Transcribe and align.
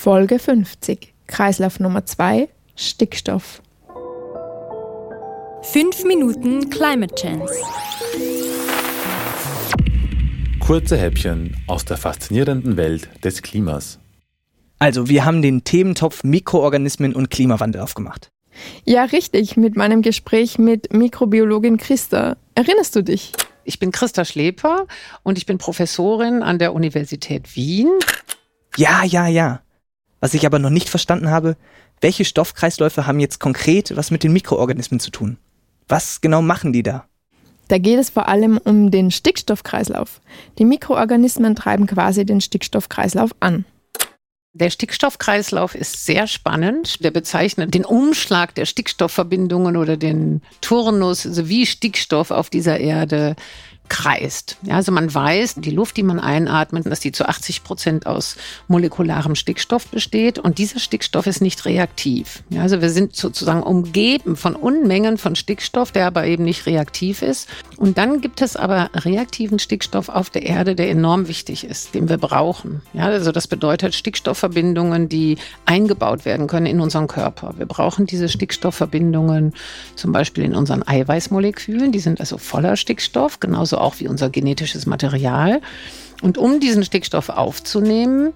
Folge 0.00 0.38
50, 0.38 1.12
Kreislauf 1.26 1.80
Nummer 1.80 2.06
2, 2.06 2.48
Stickstoff. 2.76 3.60
5 5.62 6.04
Minuten 6.04 6.70
Climate 6.70 7.12
Chance. 7.16 7.52
Kurze 10.60 10.96
Häppchen 10.96 11.56
aus 11.66 11.84
der 11.84 11.96
faszinierenden 11.96 12.76
Welt 12.76 13.08
des 13.24 13.42
Klimas. 13.42 13.98
Also, 14.78 15.08
wir 15.08 15.24
haben 15.24 15.42
den 15.42 15.64
Thementopf 15.64 16.22
Mikroorganismen 16.22 17.12
und 17.12 17.30
Klimawandel 17.30 17.82
aufgemacht. 17.82 18.30
Ja, 18.84 19.02
richtig, 19.02 19.56
mit 19.56 19.74
meinem 19.74 20.02
Gespräch 20.02 20.58
mit 20.58 20.92
Mikrobiologin 20.92 21.76
Christa. 21.76 22.36
Erinnerst 22.54 22.94
du 22.94 23.02
dich? 23.02 23.32
Ich 23.64 23.80
bin 23.80 23.90
Christa 23.90 24.24
Schleper 24.24 24.86
und 25.24 25.38
ich 25.38 25.46
bin 25.46 25.58
Professorin 25.58 26.44
an 26.44 26.60
der 26.60 26.72
Universität 26.72 27.56
Wien. 27.56 27.90
Ja, 28.76 29.02
ja, 29.02 29.26
ja. 29.26 29.60
Was 30.20 30.34
ich 30.34 30.44
aber 30.46 30.58
noch 30.58 30.70
nicht 30.70 30.88
verstanden 30.88 31.30
habe, 31.30 31.56
welche 32.00 32.24
Stoffkreisläufe 32.24 33.06
haben 33.06 33.20
jetzt 33.20 33.40
konkret 33.40 33.96
was 33.96 34.10
mit 34.10 34.22
den 34.22 34.32
Mikroorganismen 34.32 35.00
zu 35.00 35.10
tun? 35.10 35.38
Was 35.88 36.20
genau 36.20 36.42
machen 36.42 36.72
die 36.72 36.82
da? 36.82 37.06
Da 37.68 37.78
geht 37.78 37.98
es 37.98 38.10
vor 38.10 38.28
allem 38.28 38.58
um 38.58 38.90
den 38.90 39.10
Stickstoffkreislauf. 39.10 40.20
Die 40.58 40.64
Mikroorganismen 40.64 41.54
treiben 41.54 41.86
quasi 41.86 42.24
den 42.24 42.40
Stickstoffkreislauf 42.40 43.30
an. 43.40 43.64
Der 44.54 44.70
Stickstoffkreislauf 44.70 45.74
ist 45.74 46.06
sehr 46.06 46.26
spannend. 46.26 47.04
Der 47.04 47.10
bezeichnet 47.10 47.74
den 47.74 47.84
Umschlag 47.84 48.54
der 48.54 48.64
Stickstoffverbindungen 48.64 49.76
oder 49.76 49.96
den 49.96 50.42
Turnus, 50.62 51.26
also 51.26 51.48
wie 51.48 51.66
Stickstoff 51.66 52.30
auf 52.30 52.48
dieser 52.48 52.80
Erde 52.80 53.36
kreist. 53.88 54.56
Ja, 54.62 54.76
also 54.76 54.92
man 54.92 55.12
weiß, 55.12 55.56
die 55.56 55.70
Luft, 55.70 55.96
die 55.96 56.02
man 56.02 56.20
einatmet, 56.20 56.86
dass 56.86 57.00
die 57.00 57.12
zu 57.12 57.28
80 57.28 57.64
Prozent 57.64 58.06
aus 58.06 58.36
molekularem 58.68 59.34
Stickstoff 59.34 59.86
besteht 59.88 60.38
und 60.38 60.58
dieser 60.58 60.78
Stickstoff 60.78 61.26
ist 61.26 61.40
nicht 61.40 61.64
reaktiv. 61.64 62.42
Ja, 62.50 62.62
also 62.62 62.80
wir 62.80 62.90
sind 62.90 63.16
sozusagen 63.16 63.62
umgeben 63.62 64.36
von 64.36 64.54
Unmengen 64.54 65.18
von 65.18 65.36
Stickstoff, 65.36 65.92
der 65.92 66.06
aber 66.06 66.26
eben 66.26 66.44
nicht 66.44 66.66
reaktiv 66.66 67.22
ist. 67.22 67.48
Und 67.76 67.98
dann 67.98 68.20
gibt 68.20 68.42
es 68.42 68.56
aber 68.56 68.90
reaktiven 68.94 69.58
Stickstoff 69.58 70.08
auf 70.08 70.30
der 70.30 70.42
Erde, 70.42 70.74
der 70.74 70.90
enorm 70.90 71.28
wichtig 71.28 71.64
ist, 71.64 71.94
den 71.94 72.08
wir 72.08 72.18
brauchen. 72.18 72.82
Ja, 72.92 73.04
also 73.04 73.32
das 73.32 73.46
bedeutet 73.46 73.94
Stickstoffverbindungen, 73.94 75.08
die 75.08 75.38
eingebaut 75.64 76.24
werden 76.24 76.46
können 76.46 76.66
in 76.66 76.80
unseren 76.80 77.06
Körper. 77.06 77.54
Wir 77.56 77.66
brauchen 77.66 78.06
diese 78.06 78.28
Stickstoffverbindungen 78.28 79.54
zum 79.94 80.12
Beispiel 80.12 80.44
in 80.44 80.54
unseren 80.54 80.86
Eiweißmolekülen, 80.86 81.92
die 81.92 82.00
sind 82.00 82.20
also 82.20 82.38
voller 82.38 82.76
Stickstoff, 82.76 83.40
genauso 83.40 83.77
auch 83.80 84.00
wie 84.00 84.08
unser 84.08 84.30
genetisches 84.30 84.86
Material. 84.86 85.60
Und 86.22 86.36
um 86.36 86.60
diesen 86.60 86.84
Stickstoff 86.84 87.28
aufzunehmen, 87.28 88.32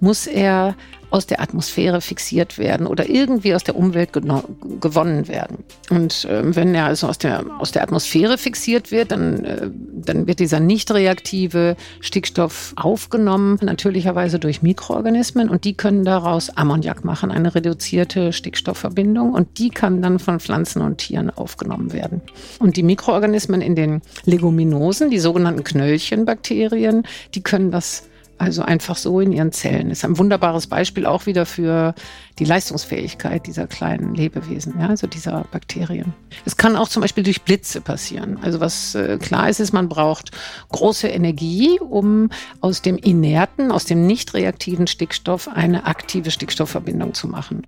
muss 0.00 0.26
er 0.26 0.74
aus 1.10 1.26
der 1.26 1.40
Atmosphäre 1.40 2.00
fixiert 2.00 2.58
werden 2.58 2.86
oder 2.86 3.08
irgendwie 3.08 3.54
aus 3.54 3.64
der 3.64 3.76
Umwelt 3.76 4.12
gewonnen 4.12 5.28
werden. 5.28 5.58
Und 5.90 6.24
äh, 6.24 6.54
wenn 6.54 6.74
er 6.74 6.86
also 6.86 7.06
aus 7.06 7.18
der, 7.18 7.44
aus 7.58 7.72
der 7.72 7.82
Atmosphäre 7.82 8.38
fixiert 8.38 8.90
wird, 8.90 9.12
dann, 9.12 9.44
äh, 9.44 9.70
dann 9.94 10.26
wird 10.26 10.40
dieser 10.40 10.60
nicht 10.60 10.90
reaktive 10.90 11.76
Stickstoff 12.00 12.72
aufgenommen, 12.76 13.58
natürlicherweise 13.62 14.38
durch 14.38 14.62
Mikroorganismen 14.62 15.48
und 15.48 15.64
die 15.64 15.74
können 15.74 16.04
daraus 16.04 16.50
Ammoniak 16.50 17.04
machen, 17.04 17.30
eine 17.30 17.54
reduzierte 17.54 18.32
Stickstoffverbindung 18.32 19.32
und 19.32 19.58
die 19.58 19.70
kann 19.70 20.02
dann 20.02 20.18
von 20.18 20.40
Pflanzen 20.40 20.82
und 20.82 20.98
Tieren 20.98 21.30
aufgenommen 21.30 21.92
werden. 21.92 22.20
Und 22.58 22.76
die 22.76 22.82
Mikroorganismen 22.82 23.60
in 23.60 23.76
den 23.76 24.02
Leguminosen, 24.24 25.10
die 25.10 25.18
sogenannten 25.18 25.64
Knöllchenbakterien, 25.64 27.04
die 27.34 27.42
können 27.42 27.70
das 27.70 28.08
also 28.38 28.62
einfach 28.62 28.96
so 28.96 29.20
in 29.20 29.32
ihren 29.32 29.52
Zellen. 29.52 29.90
Ist 29.90 30.04
ein 30.04 30.18
wunderbares 30.18 30.66
Beispiel 30.66 31.06
auch 31.06 31.26
wieder 31.26 31.46
für 31.46 31.94
die 32.38 32.44
Leistungsfähigkeit 32.44 33.46
dieser 33.46 33.66
kleinen 33.66 34.14
Lebewesen, 34.14 34.74
ja, 34.78 34.88
also 34.88 35.06
dieser 35.06 35.44
Bakterien. 35.50 36.14
Es 36.44 36.56
kann 36.56 36.76
auch 36.76 36.88
zum 36.88 37.02
Beispiel 37.02 37.24
durch 37.24 37.42
Blitze 37.42 37.80
passieren. 37.80 38.38
Also 38.42 38.60
was 38.60 38.94
äh, 38.94 39.18
klar 39.18 39.48
ist, 39.48 39.60
ist, 39.60 39.72
man 39.72 39.88
braucht 39.88 40.32
große 40.70 41.08
Energie, 41.08 41.80
um 41.80 42.30
aus 42.60 42.82
dem 42.82 42.96
inerten, 42.96 43.72
aus 43.72 43.84
dem 43.84 44.06
nicht 44.06 44.34
reaktiven 44.34 44.86
Stickstoff 44.86 45.48
eine 45.48 45.86
aktive 45.86 46.30
Stickstoffverbindung 46.30 47.14
zu 47.14 47.28
machen. 47.28 47.66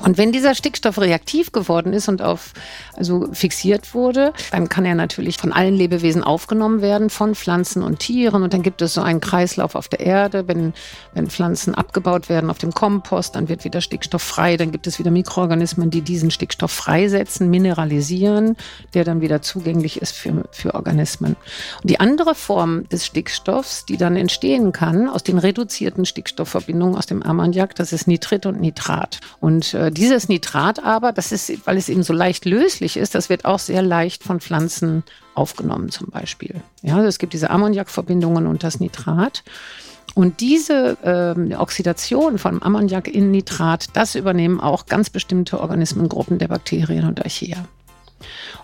Und 0.00 0.18
wenn 0.18 0.32
dieser 0.32 0.54
Stickstoff 0.54 0.98
reaktiv 0.98 1.52
geworden 1.52 1.92
ist 1.92 2.08
und 2.08 2.22
auf, 2.22 2.52
also 2.96 3.28
fixiert 3.32 3.94
wurde, 3.94 4.32
dann 4.50 4.68
kann 4.68 4.84
er 4.84 4.94
natürlich 4.94 5.36
von 5.36 5.52
allen 5.52 5.74
Lebewesen 5.74 6.22
aufgenommen 6.22 6.82
werden, 6.82 7.10
von 7.10 7.34
Pflanzen 7.34 7.82
und 7.82 7.98
Tieren. 7.98 8.42
Und 8.42 8.52
dann 8.52 8.62
gibt 8.62 8.82
es 8.82 8.94
so 8.94 9.02
einen 9.02 9.20
Kreislauf 9.20 9.74
auf 9.74 9.88
der 9.88 10.00
Erde. 10.00 10.48
Wenn, 10.48 10.72
wenn 11.14 11.28
Pflanzen 11.28 11.74
abgebaut 11.74 12.28
werden 12.28 12.50
auf 12.50 12.58
dem 12.58 12.72
Kompost, 12.72 13.36
dann 13.36 13.48
wird 13.48 13.64
wieder 13.64 13.80
Stickstoff 13.80 14.22
frei. 14.22 14.56
Dann 14.56 14.72
gibt 14.72 14.86
es 14.86 14.98
wieder 14.98 15.10
Mikroorganismen, 15.10 15.90
die 15.90 16.02
diesen 16.02 16.30
Stickstoff 16.30 16.72
freisetzen, 16.72 17.50
mineralisieren, 17.50 18.56
der 18.94 19.04
dann 19.04 19.20
wieder 19.20 19.42
zugänglich 19.42 20.00
ist 20.00 20.12
für, 20.12 20.44
für 20.50 20.74
Organismen. 20.74 21.36
Und 21.82 21.90
die 21.90 22.00
andere 22.00 22.34
Form 22.34 22.88
des 22.88 23.06
Stickstoffs, 23.06 23.84
die 23.86 23.96
dann 23.96 24.16
entstehen 24.16 24.72
kann, 24.72 25.08
aus 25.08 25.22
den 25.22 25.38
reduzierten 25.38 26.04
Stickstoffverbindungen 26.04 26.96
aus 26.96 27.06
dem 27.06 27.22
Ammoniak, 27.22 27.74
das 27.74 27.92
ist 27.92 28.06
Nitrit 28.06 28.46
und 28.46 28.60
Nitrat. 28.60 29.20
Und 29.40 29.74
äh, 29.82 29.90
dieses 29.90 30.28
Nitrat 30.28 30.82
aber, 30.84 31.12
das 31.12 31.32
ist, 31.32 31.66
weil 31.66 31.76
es 31.76 31.88
eben 31.88 32.02
so 32.02 32.12
leicht 32.12 32.44
löslich 32.44 32.96
ist, 32.96 33.14
das 33.14 33.28
wird 33.28 33.44
auch 33.44 33.58
sehr 33.58 33.82
leicht 33.82 34.22
von 34.22 34.40
Pflanzen 34.40 35.02
aufgenommen 35.34 35.90
zum 35.90 36.08
Beispiel. 36.08 36.62
Ja, 36.82 36.96
also 36.96 37.08
es 37.08 37.18
gibt 37.18 37.32
diese 37.32 37.50
Ammoniakverbindungen 37.50 38.46
und 38.46 38.62
das 38.62 38.80
Nitrat. 38.80 39.42
Und 40.14 40.40
diese 40.40 40.98
äh, 41.02 41.54
Oxidation 41.54 42.38
von 42.38 42.62
Ammoniak 42.62 43.08
in 43.08 43.30
Nitrat, 43.30 43.86
das 43.94 44.14
übernehmen 44.14 44.60
auch 44.60 44.86
ganz 44.86 45.10
bestimmte 45.10 45.58
Organismengruppen 45.60 46.38
der 46.38 46.48
Bakterien 46.48 47.06
und 47.06 47.22
Archaea. 47.22 47.64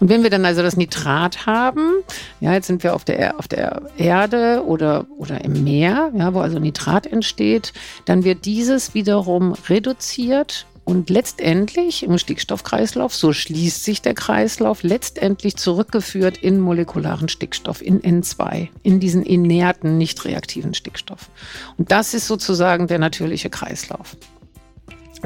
Und 0.00 0.10
wenn 0.10 0.22
wir 0.22 0.30
dann 0.30 0.44
also 0.44 0.62
das 0.62 0.76
Nitrat 0.76 1.46
haben, 1.46 2.02
ja, 2.40 2.52
jetzt 2.52 2.66
sind 2.66 2.82
wir 2.82 2.94
auf 2.94 3.04
der, 3.04 3.38
auf 3.38 3.48
der 3.48 3.82
Erde 3.96 4.62
oder, 4.66 5.06
oder 5.16 5.42
im 5.44 5.64
Meer, 5.64 6.10
ja, 6.14 6.34
wo 6.34 6.40
also 6.40 6.58
Nitrat 6.58 7.06
entsteht, 7.06 7.72
dann 8.04 8.24
wird 8.24 8.44
dieses 8.44 8.94
wiederum 8.94 9.52
reduziert 9.68 10.66
und 10.86 11.10
letztendlich 11.10 12.04
im 12.04 12.16
Stickstoffkreislauf, 12.16 13.12
so 13.12 13.32
schließt 13.32 13.84
sich 13.84 14.02
der 14.02 14.14
Kreislauf, 14.14 14.84
letztendlich 14.84 15.56
zurückgeführt 15.56 16.38
in 16.38 16.60
molekularen 16.60 17.28
Stickstoff, 17.28 17.82
in 17.82 18.00
N2, 18.00 18.68
in 18.84 19.00
diesen 19.00 19.24
inerten, 19.24 19.98
nicht 19.98 20.24
reaktiven 20.24 20.74
Stickstoff. 20.74 21.28
Und 21.76 21.90
das 21.90 22.14
ist 22.14 22.28
sozusagen 22.28 22.86
der 22.86 23.00
natürliche 23.00 23.50
Kreislauf. 23.50 24.16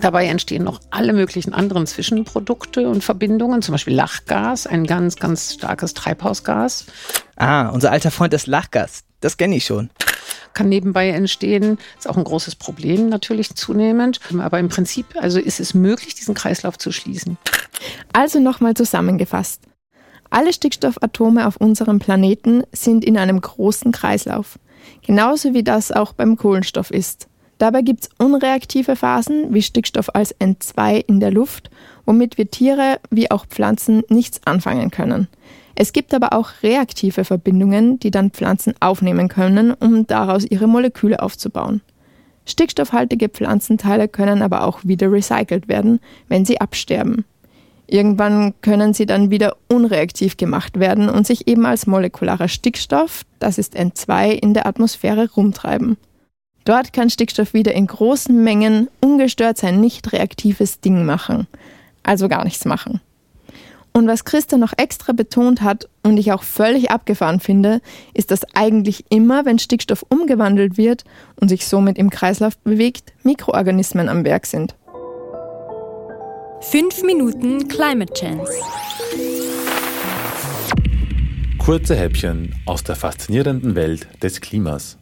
Dabei 0.00 0.26
entstehen 0.26 0.62
noch 0.62 0.80
alle 0.90 1.12
möglichen 1.12 1.52
anderen 1.52 1.88
Zwischenprodukte 1.88 2.88
und 2.88 3.02
Verbindungen, 3.02 3.60
zum 3.60 3.72
Beispiel 3.72 3.94
Lachgas, 3.94 4.68
ein 4.68 4.84
ganz, 4.84 5.16
ganz 5.16 5.54
starkes 5.54 5.92
Treibhausgas. 5.92 6.86
Ah, 7.34 7.70
unser 7.70 7.90
alter 7.90 8.12
Freund 8.12 8.32
ist 8.32 8.46
Lachgas. 8.46 9.02
Das 9.20 9.36
kenne 9.36 9.56
ich 9.56 9.64
schon 9.64 9.90
kann 10.54 10.68
nebenbei 10.68 11.10
entstehen. 11.10 11.78
Ist 11.98 12.08
auch 12.08 12.16
ein 12.16 12.24
großes 12.24 12.56
Problem 12.56 13.08
natürlich 13.08 13.54
zunehmend. 13.54 14.20
Aber 14.38 14.58
im 14.58 14.68
Prinzip, 14.68 15.06
also 15.16 15.38
ist 15.38 15.60
es 15.60 15.74
möglich, 15.74 16.14
diesen 16.14 16.34
Kreislauf 16.34 16.78
zu 16.78 16.92
schließen. 16.92 17.38
Also 18.12 18.40
nochmal 18.40 18.74
zusammengefasst. 18.74 19.62
Alle 20.30 20.52
Stickstoffatome 20.52 21.46
auf 21.46 21.56
unserem 21.56 21.98
Planeten 21.98 22.64
sind 22.72 23.04
in 23.04 23.16
einem 23.16 23.40
großen 23.40 23.92
Kreislauf. 23.92 24.58
Genauso 25.06 25.54
wie 25.54 25.62
das 25.62 25.90
auch 25.90 26.12
beim 26.12 26.36
Kohlenstoff 26.36 26.90
ist. 26.90 27.28
Dabei 27.58 27.82
gibt 27.82 28.04
es 28.04 28.10
unreaktive 28.18 28.94
Phasen 28.94 29.52
wie 29.52 29.62
Stickstoff 29.62 30.14
als 30.14 30.34
N2 30.38 31.04
in 31.06 31.18
der 31.18 31.32
Luft, 31.32 31.70
womit 32.06 32.38
wir 32.38 32.50
Tiere 32.50 33.00
wie 33.10 33.30
auch 33.30 33.46
Pflanzen 33.46 34.02
nichts 34.08 34.40
anfangen 34.44 34.90
können. 34.90 35.28
Es 35.80 35.92
gibt 35.92 36.12
aber 36.12 36.32
auch 36.32 36.50
reaktive 36.64 37.24
Verbindungen, 37.24 38.00
die 38.00 38.10
dann 38.10 38.32
Pflanzen 38.32 38.74
aufnehmen 38.80 39.28
können, 39.28 39.72
um 39.72 40.08
daraus 40.08 40.44
ihre 40.44 40.66
Moleküle 40.66 41.22
aufzubauen. 41.22 41.82
Stickstoffhaltige 42.46 43.28
Pflanzenteile 43.28 44.08
können 44.08 44.42
aber 44.42 44.64
auch 44.64 44.80
wieder 44.82 45.12
recycelt 45.12 45.68
werden, 45.68 46.00
wenn 46.26 46.44
sie 46.44 46.60
absterben. 46.60 47.24
Irgendwann 47.86 48.54
können 48.60 48.92
sie 48.92 49.06
dann 49.06 49.30
wieder 49.30 49.56
unreaktiv 49.68 50.36
gemacht 50.36 50.80
werden 50.80 51.08
und 51.08 51.28
sich 51.28 51.46
eben 51.46 51.64
als 51.64 51.86
molekularer 51.86 52.48
Stickstoff, 52.48 53.22
das 53.38 53.56
ist 53.56 53.78
N2, 53.78 54.30
in 54.30 54.54
der 54.54 54.66
Atmosphäre 54.66 55.30
rumtreiben. 55.30 55.96
Dort 56.64 56.92
kann 56.92 57.08
Stickstoff 57.08 57.54
wieder 57.54 57.72
in 57.72 57.86
großen 57.86 58.42
Mengen 58.42 58.88
ungestört 59.00 59.58
sein 59.58 59.80
nicht 59.80 60.12
reaktives 60.12 60.80
Ding 60.80 61.06
machen, 61.06 61.46
also 62.02 62.26
gar 62.26 62.42
nichts 62.42 62.64
machen. 62.64 63.00
Und 63.98 64.06
was 64.06 64.24
Christa 64.24 64.58
noch 64.58 64.74
extra 64.76 65.12
betont 65.12 65.60
hat 65.60 65.88
und 66.04 66.18
ich 66.18 66.30
auch 66.30 66.44
völlig 66.44 66.92
abgefahren 66.92 67.40
finde, 67.40 67.80
ist, 68.14 68.30
dass 68.30 68.42
eigentlich 68.54 69.04
immer, 69.08 69.44
wenn 69.44 69.58
Stickstoff 69.58 70.06
umgewandelt 70.08 70.78
wird 70.78 71.02
und 71.40 71.48
sich 71.48 71.66
somit 71.66 71.98
im 71.98 72.08
Kreislauf 72.08 72.56
bewegt, 72.58 73.12
Mikroorganismen 73.24 74.08
am 74.08 74.24
Werk 74.24 74.46
sind. 74.46 74.76
5 76.60 77.02
Minuten 77.02 77.66
Climate 77.66 78.12
Chance. 78.12 78.52
Kurze 81.58 81.96
Häppchen 81.96 82.54
aus 82.66 82.84
der 82.84 82.94
faszinierenden 82.94 83.74
Welt 83.74 84.06
des 84.22 84.40
Klimas. 84.40 84.96